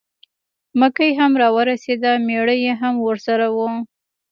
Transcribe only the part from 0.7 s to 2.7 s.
مکۍ هم را ورسېده مېړه